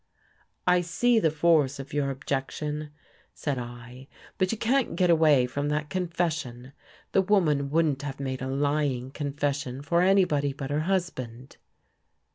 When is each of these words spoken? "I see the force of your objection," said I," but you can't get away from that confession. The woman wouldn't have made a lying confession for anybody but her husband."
"I 0.67 0.81
see 0.81 1.19
the 1.19 1.29
force 1.29 1.77
of 1.77 1.93
your 1.93 2.09
objection," 2.09 2.89
said 3.35 3.59
I," 3.59 4.07
but 4.39 4.51
you 4.51 4.57
can't 4.57 4.95
get 4.95 5.11
away 5.11 5.45
from 5.45 5.69
that 5.69 5.91
confession. 5.91 6.73
The 7.11 7.21
woman 7.21 7.69
wouldn't 7.69 8.01
have 8.01 8.19
made 8.19 8.41
a 8.41 8.47
lying 8.47 9.11
confession 9.11 9.83
for 9.83 10.01
anybody 10.01 10.53
but 10.53 10.71
her 10.71 10.79
husband." 10.89 11.57